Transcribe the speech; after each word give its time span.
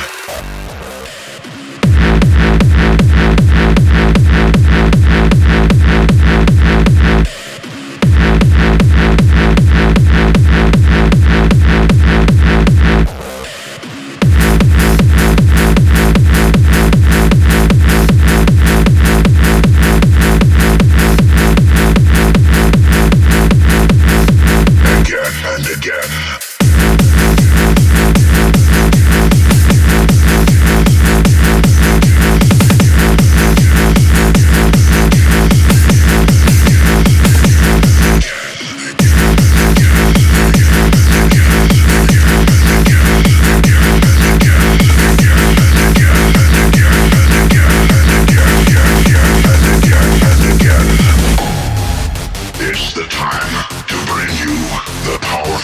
Yeah. 0.00 0.79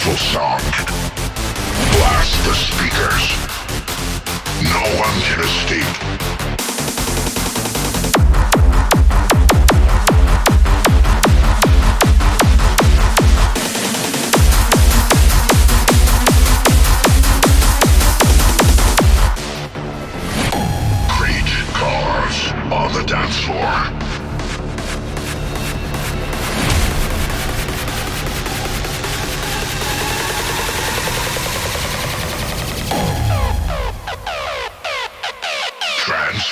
Powerful 0.07 0.17
song. 0.17 0.59
Blast 1.91 2.45
the 2.45 2.53
speakers. 2.53 3.25
No 4.63 4.83
one 4.99 5.21
can 5.21 5.39
escape. 5.41 6.36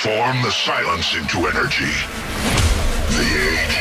Transform 0.06 0.40
the 0.42 0.52
silence 0.52 1.16
into 1.16 1.48
energy. 1.48 1.92
The 3.10 3.26
age 3.42 3.78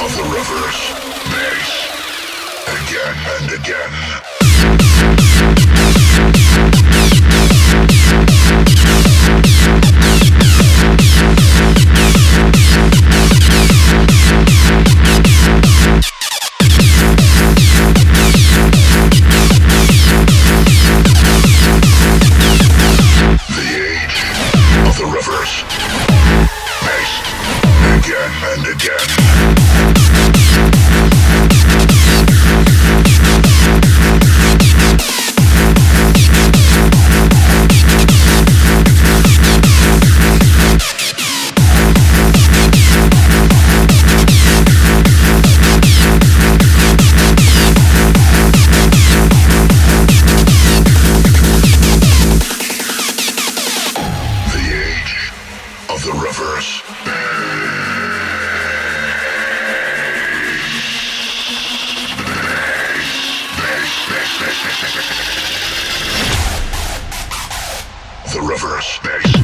of 0.00 0.16
the 0.16 0.22
reverse 0.22 0.94
bass. 1.28 1.72
Again 2.86 3.16
and 3.42 3.52
again. 3.52 4.37
of 55.98 56.04
the 56.04 56.12
reverse. 56.12 56.82
The 68.32 68.40
reverse. 68.40 68.98
Bass. 69.02 69.37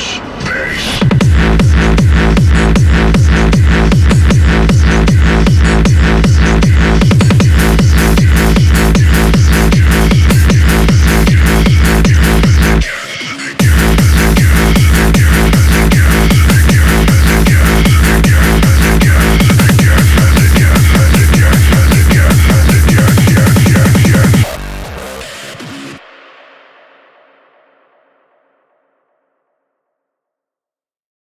Force 0.00 0.20
Bass. 0.46 1.09